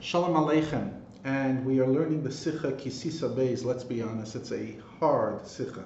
Shalom 0.00 0.34
Aleichem, 0.34 0.92
and 1.24 1.66
we 1.66 1.80
are 1.80 1.86
learning 1.86 2.22
the 2.22 2.30
Sikha 2.30 2.70
Kisisa 2.70 3.34
Beis. 3.34 3.64
Let's 3.64 3.82
be 3.82 4.00
honest, 4.00 4.36
it's 4.36 4.52
a 4.52 4.76
hard 5.00 5.44
Sikha. 5.44 5.84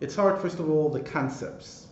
It's 0.00 0.16
hard, 0.16 0.40
first 0.40 0.58
of 0.58 0.70
all, 0.70 0.88
the 0.88 1.00
concepts. 1.00 1.88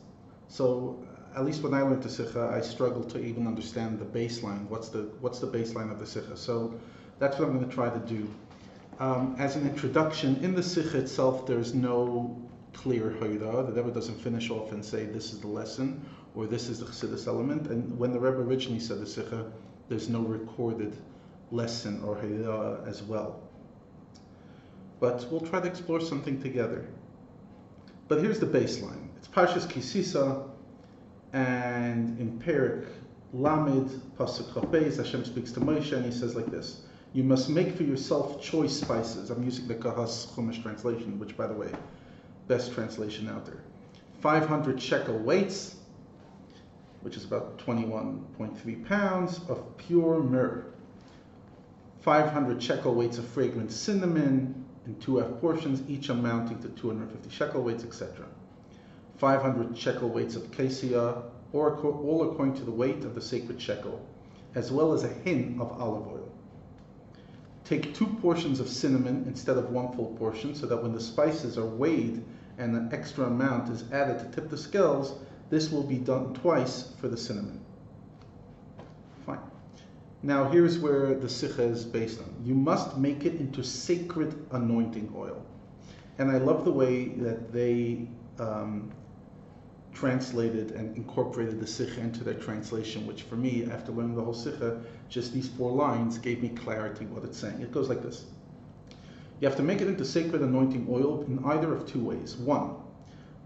So, 0.49 0.99
at 1.37 1.45
least 1.45 1.63
when 1.63 1.75
I 1.75 1.83
learned 1.83 2.03
the 2.03 2.09
Sikha, 2.09 2.51
I 2.57 2.63
struggled 2.63 3.11
to 3.11 3.23
even 3.23 3.47
understand 3.47 3.99
the 3.99 4.07
baseline. 4.07 4.67
What's 4.71 4.89
the 4.89 5.11
what's 5.21 5.41
the 5.41 5.47
baseline 5.47 5.93
of 5.93 5.99
the 5.99 6.07
Sikha? 6.07 6.39
So, 6.39 6.73
that's 7.19 7.39
what 7.39 7.49
I'm 7.49 7.55
going 7.55 7.69
to 7.69 7.75
try 7.75 7.91
to 7.91 7.99
do. 7.99 8.27
Um, 8.99 9.37
as 9.39 9.57
an 9.57 9.69
introduction, 9.69 10.37
in 10.43 10.55
the 10.55 10.63
Sikha 10.63 11.01
itself, 11.01 11.47
there's 11.47 11.75
no 11.75 12.35
clear 12.73 13.15
Hayra. 13.21 13.67
The 13.67 13.73
Rebbe 13.75 13.91
doesn't 13.91 14.19
finish 14.19 14.49
off 14.49 14.73
and 14.73 14.83
say 14.83 15.05
this 15.05 15.35
is 15.35 15.41
the 15.41 15.49
lesson 15.49 16.03
or 16.35 16.47
this 16.47 16.71
is 16.71 16.81
the 16.81 16.87
Chassidus 16.87 17.27
element. 17.27 17.67
And 17.67 17.99
when 17.99 18.11
the 18.11 18.19
Rebbe 18.19 18.39
originally 18.39 18.81
said 18.81 19.01
the 19.01 19.07
Sikha, 19.07 19.53
there's 19.91 20.09
no 20.09 20.21
recorded 20.21 20.97
lesson 21.51 22.03
or 22.05 22.17
Hayra 22.17 22.87
as 22.87 23.03
well. 23.03 23.41
But 25.01 25.27
we'll 25.31 25.41
try 25.41 25.61
to 25.61 25.67
explore 25.67 26.01
something 26.01 26.41
together. 26.41 26.87
But 28.09 28.23
here's 28.23 28.39
the 28.39 28.47
baseline. 28.47 29.09
It's 29.17 29.29
Parshas 29.29 29.67
Kisisa, 29.67 30.49
and 31.33 32.19
in 32.19 32.39
Perik 32.41 32.87
Lamed 33.33 33.91
Pasuk 34.19 34.53
Chapez, 34.53 34.97
Hashem 34.97 35.25
speaks 35.25 35.53
to 35.53 35.61
Moshe, 35.61 35.93
and 35.93 36.05
he 36.05 36.11
says 36.11 36.35
like 36.35 36.51
this: 36.51 36.83
You 37.13 37.23
must 37.23 37.49
make 37.49 37.77
for 37.77 37.85
yourself 37.85 38.43
choice 38.43 38.79
spices. 38.79 39.31
I'm 39.31 39.45
using 39.45 39.69
the 39.69 39.77
Kahas 39.77 40.29
Chumash 40.35 40.61
translation, 40.63 41.19
which, 41.19 41.37
by 41.37 41.47
the 41.47 41.55
way, 41.55 41.71
best 42.49 42.73
translation 42.73 43.29
out 43.29 43.47
there. 43.47 43.63
500 44.21 44.83
shekel 44.83 45.19
weights, 45.19 45.77
which 47.03 47.17
is 47.17 47.25
about 47.25 47.59
21.3 47.59 48.87
pounds 48.87 49.41
of 49.49 49.77
pure 49.79 50.21
myrrh. 50.21 50.67
500 52.01 52.63
shekel 52.63 52.95
weights 52.95 53.19
of 53.19 53.27
fragrant 53.27 53.71
cinnamon 53.71 54.65
in 54.87 54.99
two 55.01 55.21
F 55.21 55.41
portions, 55.41 55.83
each 55.89 56.09
amounting 56.09 56.59
to 56.63 56.69
250 56.69 57.29
shekel 57.29 57.63
weights, 57.63 57.85
etc. 57.85 58.27
500 59.19 59.77
shekel 59.77 60.09
weights 60.09 60.35
of 60.35 60.51
cassia, 60.51 61.23
or 61.53 61.77
all 61.77 62.31
according 62.31 62.55
to 62.55 62.65
the 62.65 62.71
weight 62.71 63.05
of 63.05 63.15
the 63.15 63.21
sacred 63.21 63.61
shekel, 63.61 64.01
as 64.55 64.73
well 64.73 64.95
as 64.95 65.05
a 65.05 65.09
hin 65.09 65.59
of 65.61 65.79
olive 65.81 66.07
oil. 66.07 66.33
Take 67.65 67.95
two 67.95 68.07
portions 68.07 68.61
of 68.61 68.69
cinnamon 68.69 69.25
instead 69.27 69.59
of 69.59 69.71
one 69.71 69.93
full 69.93 70.17
portion, 70.17 70.55
so 70.55 70.67
that 70.67 70.83
when 70.83 70.93
the 70.93 71.01
spices 71.01 71.59
are 71.59 71.67
weighed 71.67 72.25
and 72.57 72.75
an 72.75 72.89
extra 72.93 73.27
amount 73.27 73.71
is 73.71 73.85
added 73.93 74.19
to 74.21 74.25
tip 74.25 74.49
the 74.49 74.57
scales, 74.57 75.19
this 75.51 75.71
will 75.71 75.83
be 75.83 75.99
done 75.99 76.33
twice 76.33 76.95
for 76.99 77.09
the 77.09 77.17
cinnamon. 77.17 77.61
Now 80.23 80.51
here's 80.51 80.79
where 80.79 81.15
the 81.15 81.29
sikha 81.29 81.63
is 81.63 81.85
based 81.85 82.21
on. 82.21 82.35
You 82.45 82.55
must 82.55 82.99
make 82.99 83.25
it 83.25 83.35
into 83.41 83.63
sacred 83.63 84.35
anointing 84.51 85.13
oil. 85.17 85.43
And 86.19 86.31
I 86.31 86.37
love 86.37 86.65
the 86.65 86.73
way 86.73 87.09
that 87.09 87.53
they 87.53 88.07
um, 88.39 88.93
translated 89.95 90.73
and 90.73 90.95
incorporated 90.97 91.59
the 91.59 91.67
sikha 91.67 92.01
into 92.01 92.23
their 92.23 92.35
translation, 92.35 93.07
which 93.07 93.23
for 93.23 93.37
me, 93.37 93.71
after 93.71 93.93
learning 93.93 94.17
the 94.17 94.23
whole 94.23 94.35
sikha, 94.35 94.83
just 95.09 95.33
these 95.33 95.49
four 95.49 95.73
lines 95.73 96.19
gave 96.19 96.43
me 96.43 96.51
clarity 96.51 97.07
what 97.07 97.25
it's 97.25 97.39
saying. 97.39 97.61
It 97.63 97.73
goes 97.73 97.89
like 97.89 98.03
this. 98.03 98.25
You 99.41 99.49
have 99.49 99.57
to 99.57 99.63
make 99.63 99.81
it 99.81 99.89
into 99.89 100.05
sacred 100.05 100.43
anointing 100.43 100.87
oil 100.91 101.23
in 101.23 101.43
either 101.47 101.73
of 101.73 101.87
two 101.87 102.05
ways. 102.05 102.37
One, 102.37 102.75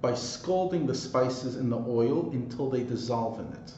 by 0.01 0.15
scalding 0.15 0.87
the 0.87 0.95
spices 0.95 1.57
in 1.57 1.71
the 1.71 1.79
oil 1.79 2.31
until 2.33 2.69
they 2.69 2.83
dissolve 2.83 3.39
in 3.39 3.47
it. 3.47 3.73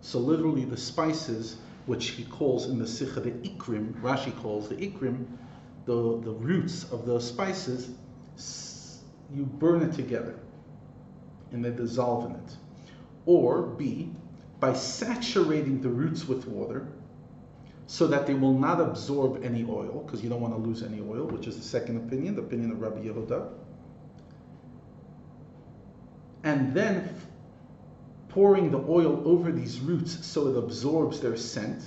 So 0.00 0.18
literally 0.18 0.64
the 0.64 0.76
spices, 0.76 1.56
which 1.86 2.08
he 2.10 2.24
calls 2.24 2.68
in 2.68 2.78
the 2.78 2.86
Sikha 2.86 3.20
the 3.20 3.30
ikrim, 3.30 4.00
Rashi 4.00 4.34
calls 4.40 4.68
the 4.68 4.76
ikrim, 4.76 5.26
the, 5.84 5.92
the 5.92 6.32
roots 6.32 6.84
of 6.90 7.06
the 7.06 7.20
spices, 7.20 7.90
you 9.34 9.44
burn 9.44 9.82
it 9.82 9.92
together 9.92 10.38
and 11.52 11.64
they 11.64 11.70
dissolve 11.70 12.26
in 12.26 12.32
it. 12.32 12.56
Or 13.26 13.62
B, 13.62 14.10
by 14.60 14.72
saturating 14.72 15.80
the 15.82 15.88
roots 15.88 16.26
with 16.26 16.46
water 16.46 16.88
so 17.86 18.06
that 18.06 18.26
they 18.26 18.34
will 18.34 18.58
not 18.58 18.80
absorb 18.80 19.44
any 19.44 19.64
oil, 19.64 20.02
because 20.06 20.22
you 20.22 20.30
don't 20.30 20.40
want 20.40 20.54
to 20.54 20.60
lose 20.60 20.82
any 20.82 21.00
oil, 21.00 21.26
which 21.26 21.46
is 21.46 21.56
the 21.56 21.62
second 21.62 21.98
opinion, 21.98 22.34
the 22.34 22.42
opinion 22.42 22.70
of 22.72 22.80
Rabbi 22.80 23.00
Yehuda 23.02 23.50
and 26.44 26.74
then 26.74 27.08
pouring 28.34 28.72
the 28.72 28.84
oil 28.88 29.22
over 29.24 29.52
these 29.52 29.78
roots 29.78 30.26
so 30.26 30.48
it 30.48 30.56
absorbs 30.56 31.20
their 31.20 31.36
scent. 31.36 31.80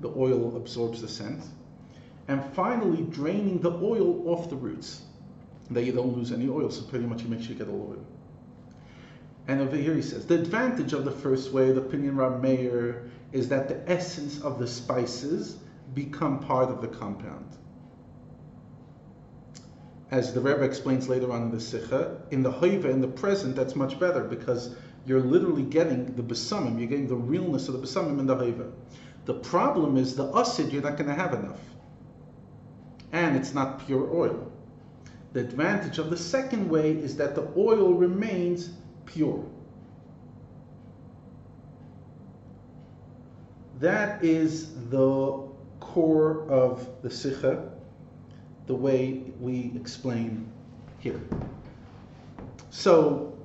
The 0.00 0.12
oil 0.14 0.54
absorbs 0.54 1.00
the 1.00 1.08
scent. 1.08 1.42
And 2.28 2.44
finally, 2.52 3.04
draining 3.04 3.60
the 3.60 3.72
oil 3.72 4.28
off 4.28 4.50
the 4.50 4.56
roots, 4.56 5.00
that 5.70 5.84
you 5.84 5.92
don't 5.92 6.14
lose 6.14 6.30
any 6.30 6.46
oil, 6.46 6.70
so 6.70 6.82
pretty 6.82 7.06
much 7.06 7.22
you 7.22 7.28
make 7.28 7.40
sure 7.40 7.52
you 7.52 7.54
get 7.54 7.68
all 7.68 7.96
oil. 7.96 8.04
And 9.48 9.62
over 9.62 9.76
here 9.76 9.94
he 9.94 10.02
says, 10.02 10.26
the 10.26 10.34
advantage 10.34 10.92
of 10.92 11.06
the 11.06 11.10
first 11.10 11.52
way, 11.52 11.72
the 11.72 11.80
opinion 11.80 12.16
Rab 12.16 12.42
Meir, 12.42 13.10
is 13.32 13.48
that 13.48 13.66
the 13.66 13.90
essence 13.90 14.42
of 14.42 14.58
the 14.58 14.66
spices 14.66 15.56
become 15.94 16.38
part 16.38 16.68
of 16.68 16.82
the 16.82 16.88
compound 16.88 17.56
as 20.10 20.34
the 20.34 20.40
Rebbe 20.40 20.62
explains 20.62 21.08
later 21.08 21.32
on 21.32 21.42
in 21.42 21.50
the 21.52 21.60
Sikha, 21.60 22.20
in 22.30 22.42
the 22.42 22.50
Hoiva, 22.50 22.86
in 22.86 23.00
the 23.00 23.08
present, 23.08 23.54
that's 23.54 23.76
much 23.76 23.98
better 24.00 24.24
because 24.24 24.74
you're 25.06 25.20
literally 25.20 25.62
getting 25.62 26.06
the 26.16 26.22
Besamim, 26.22 26.78
you're 26.78 26.88
getting 26.88 27.06
the 27.06 27.14
realness 27.14 27.68
of 27.68 27.74
the 27.74 27.86
Besamim 27.86 28.18
in 28.18 28.26
the 28.26 28.34
Hoiva. 28.34 28.72
The 29.26 29.34
problem 29.34 29.96
is 29.96 30.16
the 30.16 30.24
Asid, 30.36 30.72
you're 30.72 30.82
not 30.82 30.96
going 30.96 31.08
to 31.08 31.14
have 31.14 31.34
enough. 31.34 31.60
And 33.12 33.36
it's 33.36 33.54
not 33.54 33.86
pure 33.86 34.12
oil. 34.12 34.50
The 35.32 35.40
advantage 35.40 35.98
of 35.98 36.10
the 36.10 36.16
second 36.16 36.68
way 36.68 36.90
is 36.90 37.16
that 37.16 37.36
the 37.36 37.48
oil 37.56 37.94
remains 37.94 38.70
pure. 39.06 39.44
That 43.78 44.24
is 44.24 44.74
the 44.90 45.48
core 45.78 46.50
of 46.50 46.88
the 47.02 47.10
Sikha 47.10 47.70
the 48.70 48.76
way 48.76 49.20
we 49.40 49.72
explain 49.74 50.48
here. 51.00 51.20
So 52.70 53.36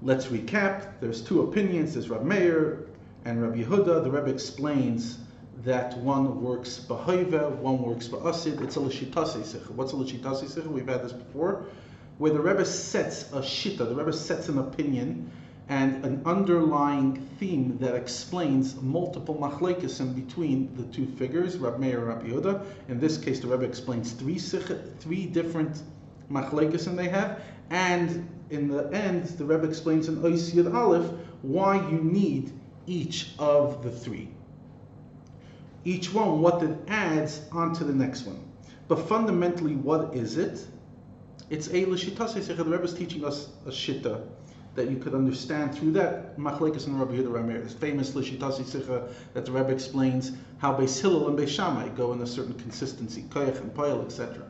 let's 0.00 0.28
recap. 0.28 0.94
There's 0.98 1.20
two 1.20 1.42
opinions. 1.42 1.92
There's 1.92 2.08
Rab 2.08 2.22
Meir 2.22 2.86
and 3.26 3.42
Rabbi 3.42 3.64
Yehuda. 3.64 4.02
The 4.02 4.10
Rebbe 4.10 4.30
explains 4.30 5.18
that 5.58 5.98
one 5.98 6.40
works 6.42 6.78
b'hoiva, 6.88 7.54
one 7.56 7.82
works 7.82 8.08
ba'asid. 8.08 8.62
It's 8.62 8.76
a 8.76 8.80
l'shitase 8.80 9.44
sikha. 9.44 9.70
What's 9.74 9.92
a 9.92 9.96
l'shitase 9.96 10.48
sikha? 10.48 10.70
We've 10.70 10.88
had 10.88 11.04
this 11.04 11.12
before, 11.12 11.66
where 12.16 12.32
the 12.32 12.40
Rebbe 12.40 12.64
sets 12.64 13.30
a 13.32 13.42
shita, 13.42 13.86
the 13.86 13.94
Rebbe 13.94 14.10
sets 14.14 14.48
an 14.48 14.56
opinion 14.56 15.30
and 15.68 16.04
an 16.04 16.22
underlying 16.24 17.16
theme 17.38 17.76
that 17.78 17.94
explains 17.94 18.80
multiple 18.80 19.34
machlekes 19.34 19.98
in 20.00 20.12
between 20.12 20.74
the 20.76 20.84
two 20.94 21.06
figures, 21.06 21.58
Rab 21.58 21.78
Meir 21.80 21.98
and 21.98 22.08
Rabbi 22.08 22.28
Yehuda. 22.28 22.64
In 22.88 23.00
this 23.00 23.18
case, 23.18 23.40
the 23.40 23.48
Rebbe 23.48 23.64
explains 23.64 24.12
three 24.12 24.38
three 24.38 25.26
different 25.26 25.82
machlekes 26.30 26.86
and 26.86 26.96
they 26.96 27.08
have, 27.08 27.42
and 27.70 28.28
in 28.50 28.68
the 28.68 28.88
end, 28.92 29.26
the 29.38 29.44
Rebbe 29.44 29.66
explains 29.66 30.08
in 30.08 30.16
Ois 30.22 30.72
Aleph 30.72 31.10
why 31.42 31.76
you 31.90 31.98
need 31.98 32.52
each 32.86 33.32
of 33.40 33.82
the 33.82 33.90
three. 33.90 34.28
Each 35.84 36.12
one, 36.12 36.40
what 36.40 36.62
it 36.62 36.78
adds 36.86 37.42
onto 37.50 37.84
the 37.84 37.92
next 37.92 38.24
one. 38.24 38.40
But 38.86 39.08
fundamentally, 39.08 39.74
what 39.74 40.14
is 40.14 40.36
it? 40.36 40.64
It's 41.50 41.68
a 41.68 41.84
l'shitase. 41.86 42.46
The 42.56 42.64
Rebbe 42.64 42.84
is 42.84 42.94
teaching 42.94 43.24
us 43.24 43.48
a 43.66 43.70
shita 43.70 44.22
that 44.76 44.90
you 44.90 44.96
could 44.96 45.14
understand 45.14 45.74
through 45.74 45.90
that 45.92 46.38
machlekes 46.38 46.86
and 46.86 47.00
Rabbi 47.00 47.14
Yehuda 47.14 47.28
Rameir. 47.28 47.62
This 47.62 47.72
famous 47.72 48.10
Lishitasi 48.10 48.64
Sikha 48.64 49.08
that 49.32 49.46
the 49.46 49.52
Rebbe 49.52 49.70
explains 49.70 50.32
how 50.58 50.74
Beis 50.74 51.00
Hillel 51.00 51.28
and 51.28 51.38
Beis 51.38 51.48
Shammai 51.48 51.88
go 51.88 52.12
in 52.12 52.20
a 52.20 52.26
certain 52.26 52.54
consistency, 52.54 53.22
koyach 53.30 53.58
and 53.60 53.74
poil, 53.74 54.02
etc. 54.04 54.46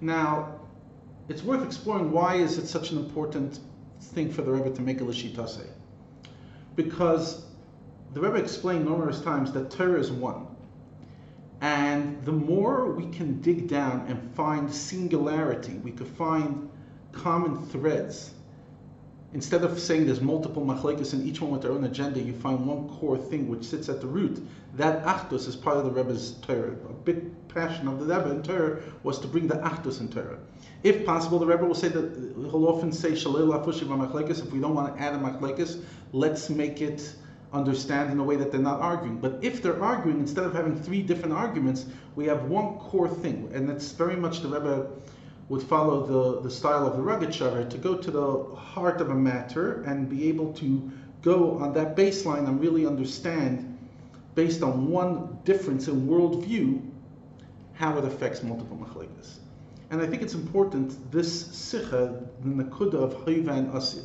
Now, 0.00 0.60
it's 1.28 1.42
worth 1.42 1.64
exploring 1.64 2.10
why 2.10 2.34
is 2.34 2.58
it 2.58 2.66
such 2.66 2.90
an 2.90 2.98
important 2.98 3.60
thing 4.00 4.32
for 4.32 4.42
the 4.42 4.50
Rebbe 4.50 4.70
to 4.74 4.82
make 4.82 5.00
a 5.00 5.04
Lishitase? 5.04 5.66
Because 6.74 7.44
the 8.12 8.20
Rebbe 8.20 8.36
explained 8.36 8.84
numerous 8.84 9.20
times 9.20 9.52
that 9.52 9.70
Torah 9.70 10.00
is 10.00 10.10
one. 10.10 10.48
And 11.60 12.24
the 12.24 12.32
more 12.32 12.90
we 12.92 13.06
can 13.10 13.40
dig 13.40 13.68
down 13.68 14.06
and 14.08 14.34
find 14.34 14.72
singularity, 14.72 15.74
we 15.74 15.92
could 15.92 16.08
find 16.08 16.68
common 17.12 17.66
threads 17.66 18.32
Instead 19.32 19.62
of 19.62 19.78
saying 19.78 20.06
there's 20.06 20.20
multiple 20.20 20.64
machlekes 20.64 21.12
and 21.12 21.24
each 21.24 21.40
one 21.40 21.52
with 21.52 21.62
their 21.62 21.70
own 21.70 21.84
agenda, 21.84 22.20
you 22.20 22.32
find 22.32 22.66
one 22.66 22.88
core 22.88 23.16
thing 23.16 23.48
which 23.48 23.64
sits 23.64 23.88
at 23.88 24.00
the 24.00 24.06
root. 24.06 24.44
That 24.74 25.04
achdus 25.04 25.46
is 25.46 25.54
part 25.54 25.76
of 25.76 25.84
the 25.84 25.90
Rebbe's 25.90 26.32
Torah. 26.42 26.72
A 26.88 26.92
big 26.92 27.48
passion 27.48 27.86
of 27.86 28.00
the 28.00 28.06
Rebbe 28.06 28.30
in 28.30 28.42
Torah 28.42 28.82
was 29.04 29.20
to 29.20 29.28
bring 29.28 29.46
the 29.46 29.54
achdus 29.54 30.00
in 30.00 30.08
Torah. 30.08 30.38
If 30.82 31.06
possible, 31.06 31.38
the 31.38 31.46
Rebbe 31.46 31.64
will 31.64 31.76
say 31.76 31.88
that 31.88 32.34
he'll 32.50 32.66
often 32.66 32.90
say 32.90 33.12
shalil 33.12 33.52
afushi. 33.52 33.82
If 34.30 34.52
we 34.52 34.58
don't 34.58 34.74
want 34.74 34.96
to 34.96 35.00
add 35.00 35.14
a 35.14 35.18
machlekes, 35.18 35.80
let's 36.12 36.50
make 36.50 36.80
it 36.80 37.14
understand 37.52 38.10
in 38.10 38.18
a 38.18 38.24
way 38.24 38.34
that 38.36 38.50
they're 38.50 38.60
not 38.60 38.80
arguing. 38.80 39.18
But 39.18 39.38
if 39.42 39.62
they're 39.62 39.80
arguing, 39.80 40.18
instead 40.18 40.44
of 40.44 40.54
having 40.54 40.80
three 40.80 41.02
different 41.02 41.34
arguments, 41.34 41.86
we 42.16 42.26
have 42.26 42.44
one 42.44 42.78
core 42.78 43.08
thing, 43.08 43.50
and 43.54 43.70
it's 43.70 43.92
very 43.92 44.16
much 44.16 44.40
the 44.40 44.48
Rebbe 44.48 44.90
would 45.50 45.62
follow 45.64 46.06
the, 46.06 46.40
the 46.42 46.50
style 46.50 46.86
of 46.86 46.96
the 46.96 47.02
Rogatchover 47.02 47.68
to 47.68 47.76
go 47.76 47.96
to 47.96 48.10
the 48.10 48.54
heart 48.54 49.00
of 49.00 49.10
a 49.10 49.14
matter 49.14 49.82
and 49.82 50.08
be 50.08 50.28
able 50.28 50.52
to 50.52 50.90
go 51.22 51.58
on 51.58 51.74
that 51.74 51.96
baseline 51.96 52.46
and 52.46 52.60
really 52.60 52.86
understand, 52.86 53.76
based 54.36 54.62
on 54.62 54.88
one 54.88 55.40
difference 55.44 55.88
in 55.88 56.06
worldview, 56.06 56.80
how 57.74 57.98
it 57.98 58.04
affects 58.04 58.44
multiple 58.44 58.76
machlekes. 58.76 59.38
And 59.90 60.00
I 60.00 60.06
think 60.06 60.22
it's 60.22 60.34
important, 60.34 61.10
this 61.10 61.46
sikha, 61.46 62.22
the 62.44 62.48
nakuda 62.48 62.94
of 62.94 63.14
Hayva 63.24 63.50
and 63.50 63.74
Asid, 63.74 64.04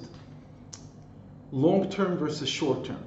long 1.51 1.91
term 1.91 2.17
versus 2.17 2.49
short 2.49 2.85
term. 2.85 3.03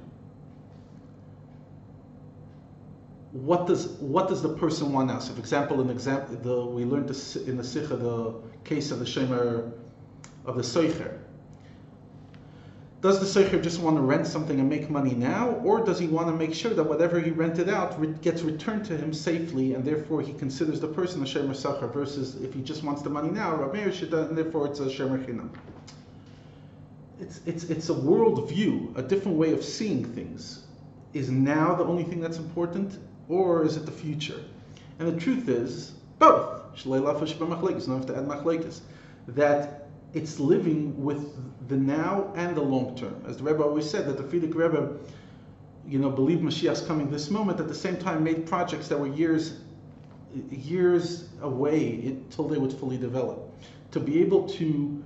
What 3.45 3.67
does 3.67 3.87
what 3.99 4.27
does 4.27 4.41
the 4.41 4.49
person 4.49 4.91
want 4.93 5.07
now? 5.07 5.19
So, 5.19 5.33
for 5.33 5.39
example, 5.39 5.81
an 5.81 5.89
example, 5.89 6.35
the, 6.37 6.65
we 6.65 6.85
learned 6.85 7.09
this 7.09 7.35
in 7.35 7.57
the 7.57 7.63
sikha 7.63 7.95
the 7.95 8.33
case 8.63 8.91
of 8.91 8.99
the 8.99 9.05
shemer 9.05 9.71
of 10.45 10.55
the 10.55 10.61
soicher. 10.61 11.17
Does 13.01 13.19
the 13.19 13.41
soicher 13.41 13.63
just 13.63 13.79
want 13.79 13.95
to 13.95 14.01
rent 14.01 14.27
something 14.27 14.59
and 14.59 14.67
make 14.67 14.89
money 14.89 15.13
now, 15.13 15.51
or 15.63 15.85
does 15.85 15.99
he 15.99 16.07
want 16.07 16.27
to 16.27 16.33
make 16.33 16.53
sure 16.53 16.73
that 16.73 16.83
whatever 16.83 17.17
he 17.19 17.31
rented 17.31 17.69
out 17.69 17.97
re- 17.97 18.13
gets 18.21 18.41
returned 18.41 18.83
to 18.85 18.97
him 18.97 19.13
safely, 19.13 19.73
and 19.73 19.85
therefore 19.85 20.21
he 20.21 20.33
considers 20.33 20.81
the 20.81 20.87
person 20.87 21.21
a 21.21 21.25
shemer 21.25 21.55
sacher 21.55 21.87
versus 21.87 22.35
if 22.41 22.53
he 22.53 22.61
just 22.61 22.83
wants 22.83 23.01
the 23.01 23.09
money 23.09 23.29
now, 23.29 23.55
Rameir 23.55 24.29
and 24.29 24.37
therefore 24.37 24.67
it's 24.67 24.81
a 24.81 24.87
shemer 24.87 25.25
chinam 25.25 25.49
it's, 27.19 27.41
it's, 27.45 27.63
it's 27.65 27.89
a 27.89 27.93
worldview, 27.93 28.97
a 28.97 29.01
different 29.01 29.37
way 29.37 29.51
of 29.51 29.63
seeing 29.63 30.05
things. 30.05 30.65
Is 31.13 31.29
now 31.29 31.75
the 31.75 31.83
only 31.83 32.03
thing 32.03 32.21
that's 32.21 32.37
important, 32.37 32.97
or 33.29 33.63
is 33.63 33.77
it 33.77 33.85
the 33.85 33.91
future? 33.91 34.43
And 34.97 35.07
the 35.07 35.19
truth 35.19 35.47
is, 35.47 35.93
both. 36.17 36.61
You 36.85 36.99
don't 36.99 37.05
have 37.05 37.19
to 37.27 38.15
add 38.17 38.25
machlekes. 38.27 38.81
That 39.29 39.87
it's 40.13 40.39
living 40.39 41.01
with 41.03 41.35
the 41.69 41.77
now 41.77 42.33
and 42.35 42.55
the 42.55 42.61
long 42.61 42.95
term. 42.95 43.23
As 43.27 43.37
the 43.37 43.43
Rebbe 43.43 43.63
always 43.63 43.89
said, 43.89 44.07
that 44.07 44.17
the 44.17 44.23
Frierdiker 44.23 44.55
Rebbe, 44.55 44.97
you 45.87 45.99
know, 45.99 46.09
believed 46.09 46.41
Mashiach's 46.41 46.81
coming 46.81 47.09
this 47.11 47.29
moment, 47.29 47.59
at 47.59 47.67
the 47.67 47.75
same 47.75 47.97
time 47.97 48.23
made 48.23 48.45
projects 48.45 48.87
that 48.87 48.99
were 48.99 49.07
years, 49.07 49.59
years 50.49 51.29
away 51.41 52.01
until 52.05 52.47
they 52.47 52.57
would 52.57 52.73
fully 52.73 52.97
develop. 52.97 53.51
To 53.91 53.99
be 53.99 54.19
able 54.21 54.47
to 54.49 55.03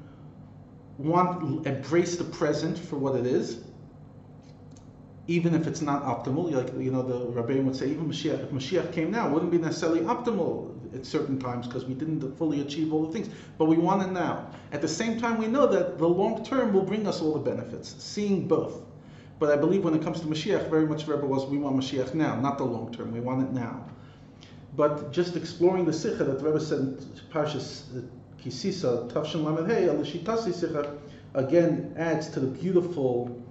want 0.97 1.65
embrace 1.65 2.15
the 2.15 2.23
present 2.23 2.77
for 2.77 2.97
what 2.97 3.15
it 3.15 3.25
is, 3.25 3.63
even 5.27 5.53
if 5.53 5.67
it's 5.67 5.81
not 5.81 6.03
optimal. 6.03 6.51
Like 6.51 6.73
you 6.79 6.91
know, 6.91 7.01
the 7.01 7.27
Rabbi 7.31 7.59
would 7.59 7.75
say, 7.75 7.89
even 7.89 8.07
Mashiach, 8.07 8.43
if 8.43 8.49
Mashiach 8.49 8.91
came 8.91 9.11
now, 9.11 9.27
it 9.27 9.31
wouldn't 9.31 9.51
be 9.51 9.57
necessarily 9.57 10.01
optimal 10.01 10.71
at 10.93 11.05
certain 11.05 11.39
times 11.39 11.67
because 11.67 11.85
we 11.85 11.93
didn't 11.93 12.37
fully 12.37 12.61
achieve 12.61 12.93
all 12.93 13.05
the 13.05 13.11
things. 13.11 13.29
But 13.57 13.65
we 13.65 13.77
want 13.77 14.03
it 14.03 14.11
now. 14.11 14.49
At 14.71 14.81
the 14.81 14.87
same 14.87 15.19
time, 15.19 15.37
we 15.37 15.47
know 15.47 15.67
that 15.67 15.97
the 15.97 16.07
long 16.07 16.43
term 16.43 16.73
will 16.73 16.83
bring 16.83 17.07
us 17.07 17.21
all 17.21 17.33
the 17.33 17.39
benefits. 17.39 17.95
Seeing 18.03 18.47
both. 18.47 18.81
But 19.39 19.51
I 19.51 19.55
believe 19.57 19.83
when 19.83 19.93
it 19.93 20.01
comes 20.03 20.21
to 20.21 20.27
Mashiach, 20.27 20.69
very 20.69 20.85
much 20.85 21.07
Rebbe 21.07 21.25
was 21.25 21.45
we 21.45 21.57
want 21.57 21.75
Mashiach 21.75 22.13
now, 22.13 22.39
not 22.39 22.57
the 22.57 22.63
long 22.63 22.93
term. 22.93 23.11
We 23.11 23.19
want 23.19 23.43
it 23.43 23.51
now. 23.51 23.85
But 24.75 25.11
just 25.11 25.35
exploring 25.35 25.85
the 25.85 25.93
Sikha 25.93 26.23
that 26.23 26.41
Rebbe 26.41 26.59
said 26.59 26.79
in 26.79 26.97
Parshas 27.31 27.83
uh, 27.97 28.01
Kisisa 28.43 29.11
Tafshin 29.11 29.43
Lamed 29.43 29.69
Hey 29.69 29.87
Alishitasi 29.87 30.51
Sicha 30.53 30.97
again 31.33 31.93
adds 31.97 32.29
to 32.29 32.39
the 32.39 32.47
beautiful, 32.47 33.41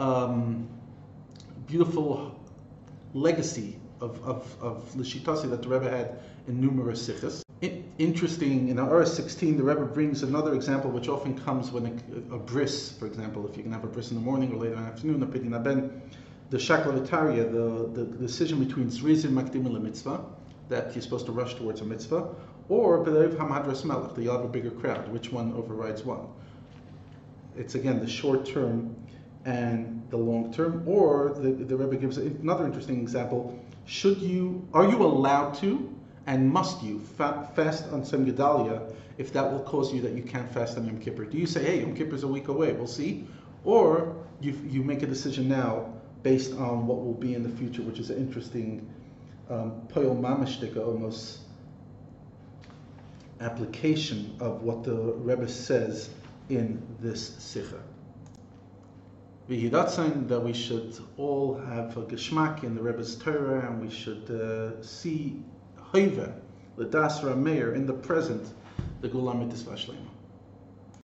um, 0.00 0.68
beautiful 1.66 2.34
legacy 3.14 3.78
of, 4.00 4.22
of, 4.24 4.56
of 4.62 4.90
Lishitasi 4.94 5.50
that 5.50 5.62
the 5.62 5.68
Rebbe 5.68 5.90
had 5.90 6.20
in 6.48 6.60
numerous 6.60 7.04
sikhs. 7.04 7.44
interesting, 7.98 8.68
in 8.68 8.78
our 8.78 9.04
16, 9.04 9.58
the 9.58 9.62
Rebbe 9.62 9.84
brings 9.84 10.22
another 10.22 10.54
example 10.54 10.90
which 10.90 11.08
often 11.08 11.38
comes 11.38 11.70
when 11.70 11.86
a, 11.86 12.34
a, 12.34 12.38
bris, 12.38 12.92
for 12.92 13.06
example, 13.06 13.46
if 13.48 13.56
you 13.56 13.62
can 13.62 13.72
have 13.72 13.84
a 13.84 13.86
bris 13.86 14.10
in 14.10 14.16
the 14.16 14.22
morning 14.22 14.52
or 14.52 14.56
later 14.56 14.74
in 14.74 14.82
the 14.82 14.88
afternoon, 14.88 15.22
a 15.22 15.26
pidyon 15.26 15.54
aben, 15.54 16.02
the 16.48 16.56
shaklavitaria, 16.56 17.52
the, 17.52 17.88
the, 17.92 18.04
the 18.04 18.18
decision 18.18 18.64
between 18.64 18.88
zrizim 18.88 19.32
makdim 19.32 19.66
and 19.66 19.82
mitzvah, 19.82 20.24
that 20.70 20.94
you're 20.94 21.02
supposed 21.02 21.26
to 21.26 21.32
rush 21.32 21.54
towards 21.54 21.82
a 21.82 21.84
mitzvah, 21.84 22.28
or 22.68 23.04
B'rov 23.04 23.38
Am 23.38 23.48
Hadras 23.48 23.84
Melech, 23.84 24.14
that 24.14 24.22
you'll 24.22 24.36
have 24.36 24.44
a 24.44 24.48
bigger 24.48 24.70
crowd. 24.70 25.08
Which 25.12 25.30
one 25.30 25.52
overrides 25.52 26.04
one? 26.04 26.26
It's 27.56 27.74
again 27.74 27.98
the 27.98 28.08
short 28.08 28.46
term 28.46 28.94
and 29.44 30.02
the 30.10 30.16
long 30.16 30.52
term. 30.52 30.82
Or 30.86 31.34
the, 31.36 31.50
the 31.50 31.76
Rebbe 31.76 31.96
gives 31.96 32.18
another 32.18 32.66
interesting 32.66 33.00
example. 33.00 33.58
Should 33.86 34.18
you, 34.18 34.66
are 34.72 34.88
you 34.88 35.02
allowed 35.02 35.54
to 35.56 35.92
and 36.26 36.50
must 36.50 36.82
you 36.82 37.00
fa- 37.00 37.50
fast 37.54 37.88
on 37.92 38.02
Tzom 38.02 38.30
Gedalia 38.30 38.94
if 39.18 39.32
that 39.32 39.50
will 39.50 39.60
cause 39.60 39.92
you 39.92 40.00
that 40.02 40.12
you 40.12 40.22
can't 40.22 40.50
fast 40.52 40.76
on 40.76 40.86
Yom 40.86 41.00
Kippur? 41.00 41.24
Do 41.24 41.38
you 41.38 41.46
say, 41.46 41.62
hey, 41.64 41.80
Yom 41.80 41.94
Kippur 41.94 42.14
is 42.14 42.22
a 42.22 42.28
week 42.28 42.48
away, 42.48 42.72
we'll 42.72 42.86
see? 42.86 43.26
Or 43.64 44.16
you, 44.40 44.58
you 44.68 44.82
make 44.82 45.02
a 45.02 45.06
decision 45.06 45.48
now 45.48 45.92
based 46.22 46.52
on 46.52 46.86
what 46.86 46.98
will 47.04 47.14
be 47.14 47.34
in 47.34 47.42
the 47.42 47.48
future, 47.48 47.82
which 47.82 47.98
is 47.98 48.10
an 48.10 48.18
interesting 48.18 48.88
um, 49.48 49.82
Mamashtika 49.90 50.76
almost 50.76 51.40
application 53.40 54.36
of 54.40 54.62
what 54.62 54.84
the 54.84 54.94
Rebbe 54.94 55.48
says 55.48 56.10
in 56.48 56.80
this 57.00 57.34
Sikha. 57.38 57.80
That 59.50 60.42
we 60.44 60.52
should 60.52 60.96
all 61.16 61.58
have 61.58 61.96
a 61.96 62.02
geschmack 62.02 62.62
in 62.62 62.76
the 62.76 62.80
Rebbe's 62.80 63.16
Torah 63.16 63.66
and 63.66 63.80
we 63.80 63.90
should 63.90 64.30
uh, 64.30 64.80
see 64.80 65.42
Hoive, 65.92 66.32
the 66.76 66.84
Das 66.84 67.22
Rameir, 67.22 67.74
in 67.74 67.84
the 67.84 67.92
present, 67.92 68.46
the 69.00 69.08
Gulam 69.08 69.44
Mitzvah 69.44 69.72
Shlema. 69.72 70.19